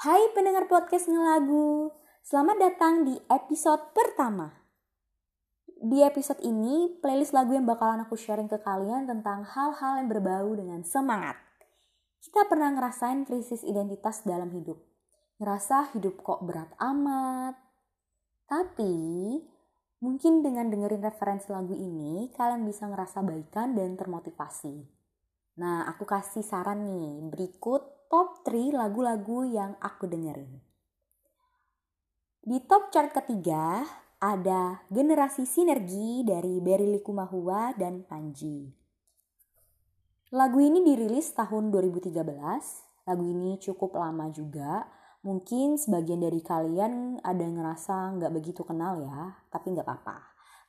[0.00, 1.92] Hai pendengar podcast ngelagu,
[2.24, 4.48] selamat datang di episode pertama.
[5.76, 10.56] Di episode ini, playlist lagu yang bakalan aku sharing ke kalian tentang hal-hal yang berbau
[10.56, 11.36] dengan semangat.
[12.16, 14.80] Kita pernah ngerasain krisis identitas dalam hidup.
[15.36, 17.60] Ngerasa hidup kok berat amat.
[18.48, 18.96] Tapi,
[20.00, 24.80] mungkin dengan dengerin referensi lagu ini, kalian bisa ngerasa baikan dan termotivasi.
[25.60, 27.79] Nah, aku kasih saran nih, berikut
[28.10, 30.58] top 3 lagu-lagu yang aku dengerin.
[32.42, 33.86] Di top chart ketiga,
[34.18, 38.66] ada Generasi Sinergi dari Berry Likumahua dan Panji.
[40.34, 42.18] Lagu ini dirilis tahun 2013.
[43.06, 44.90] Lagu ini cukup lama juga.
[45.22, 50.18] Mungkin sebagian dari kalian ada ngerasa nggak begitu kenal ya, tapi nggak apa-apa.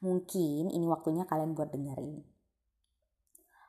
[0.05, 2.21] Mungkin ini waktunya kalian buat dengerin.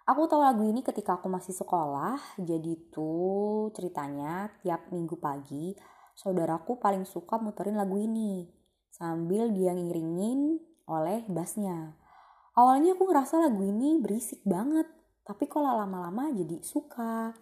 [0.02, 5.78] Aku tahu lagu ini ketika aku masih sekolah, jadi tuh ceritanya tiap minggu pagi
[6.18, 8.50] saudaraku paling suka muterin lagu ini
[8.90, 10.58] sambil dia ngiringin
[10.90, 11.94] oleh bassnya.
[12.58, 14.90] Awalnya aku ngerasa lagu ini berisik banget,
[15.22, 17.32] tapi kalau lama-lama jadi suka.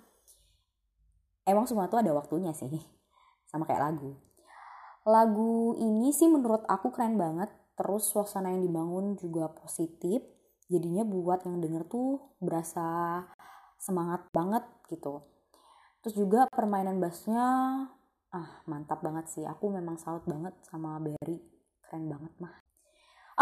[1.49, 2.71] Emang semua tuh ada waktunya sih,
[3.49, 4.21] sama kayak lagu.
[5.09, 10.21] Lagu ini sih menurut aku keren banget, terus suasana yang dibangun juga positif,
[10.71, 13.21] jadinya buat yang denger tuh berasa
[13.77, 15.27] semangat banget gitu.
[16.01, 17.45] Terus juga permainan bassnya
[18.31, 19.45] ah mantap banget sih.
[19.45, 21.43] Aku memang salut banget sama Berry
[21.83, 22.55] keren banget mah.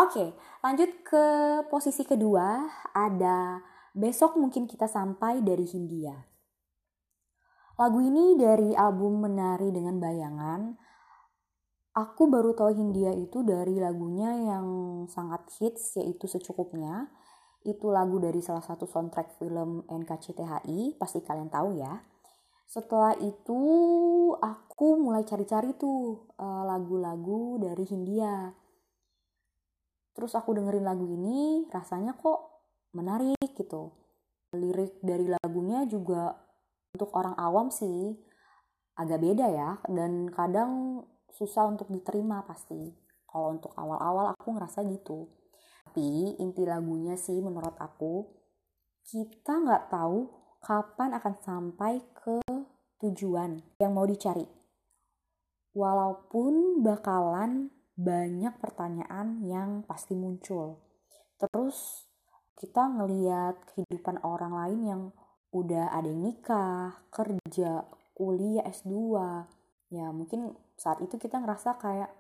[0.01, 0.33] Oke
[0.65, 1.25] lanjut ke
[1.69, 2.65] posisi kedua.
[2.97, 3.61] Ada
[3.93, 6.17] besok mungkin kita sampai dari Hindia.
[7.79, 10.88] Lagu ini dari album Menari dengan Bayangan
[11.99, 14.67] Aku baru tahu Hindia itu dari lagunya yang
[15.11, 17.11] sangat hits yaitu Secukupnya.
[17.67, 21.99] Itu lagu dari salah satu soundtrack film NKCTHI, pasti kalian tahu ya.
[22.71, 23.61] Setelah itu
[24.39, 28.55] aku mulai cari-cari tuh eh, lagu-lagu dari Hindia.
[30.15, 32.62] Terus aku dengerin lagu ini rasanya kok
[32.95, 33.91] menarik gitu.
[34.55, 36.31] Lirik dari lagunya juga
[36.95, 38.15] untuk orang awam sih
[38.95, 41.03] agak beda ya dan kadang
[41.33, 42.93] susah untuk diterima pasti.
[43.28, 45.28] Kalau untuk awal-awal aku ngerasa gitu.
[45.89, 48.25] Tapi inti lagunya sih menurut aku,
[49.05, 50.28] kita nggak tahu
[50.61, 52.41] kapan akan sampai ke
[53.00, 54.44] tujuan yang mau dicari.
[55.72, 60.78] Walaupun bakalan banyak pertanyaan yang pasti muncul.
[61.39, 62.06] Terus
[62.59, 65.03] kita ngeliat kehidupan orang lain yang
[65.55, 68.93] udah ada yang nikah, kerja, kuliah S2.
[69.88, 72.12] Ya mungkin saat itu kita ngerasa kayak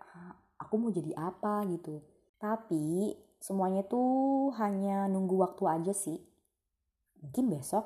[0.56, 1.64] aku mau jadi apa?
[1.68, 2.00] gitu.
[2.40, 6.16] Tapi semuanya tuh hanya nunggu waktu aja sih.
[7.20, 7.84] Mungkin besok.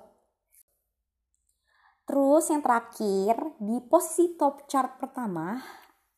[2.06, 5.56] Terus yang terakhir di posisi top chart pertama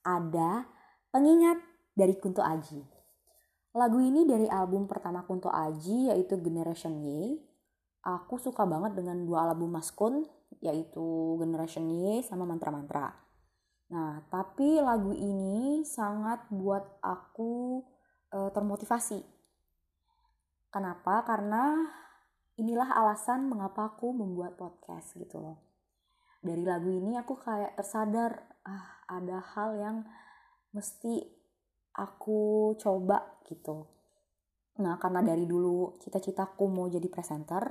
[0.02, 0.64] ada
[1.12, 1.60] pengingat
[1.92, 2.80] dari Kunto Aji.
[3.74, 7.38] Lagu ini dari album pertama Kunto Aji yaitu Generation Y.
[8.04, 10.24] Aku suka banget dengan dua album Maskun
[10.60, 13.23] yaitu Generation Y sama Mantra Mantra
[13.92, 17.84] Nah, tapi lagu ini sangat buat aku
[18.32, 19.20] e, termotivasi.
[20.72, 21.20] Kenapa?
[21.28, 21.84] Karena
[22.56, 25.58] inilah alasan mengapa aku membuat podcast gitu loh.
[26.44, 29.96] Dari lagu ini aku kayak tersadar, ah ada hal yang
[30.72, 31.24] mesti
[31.94, 33.86] aku coba gitu.
[34.82, 37.62] Nah, karena dari dulu cita-citaku mau jadi presenter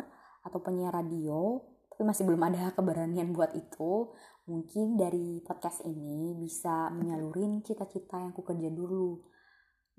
[0.44, 1.60] atau penyiar radio,
[1.94, 4.10] tapi masih belum ada keberanian buat itu
[4.50, 9.22] mungkin dari podcast ini bisa menyalurin cita-cita yang ku kerja dulu.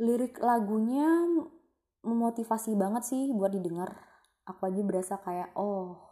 [0.03, 1.07] Lirik lagunya
[2.03, 3.95] memotivasi banget sih buat didengar.
[4.43, 6.03] Aku aja berasa kayak, oh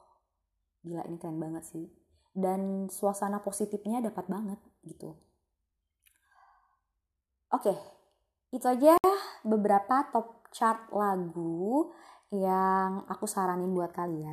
[0.86, 1.90] gila ini keren banget sih.
[2.30, 5.18] Dan suasana positifnya dapat banget gitu.
[7.50, 7.74] Oke,
[8.54, 8.94] itu aja
[9.42, 11.90] beberapa top chart lagu
[12.30, 14.30] yang aku saranin buat kalian.